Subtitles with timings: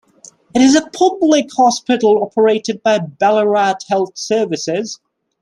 [0.55, 4.99] It is a public hospital operated by Ballarat Health Services.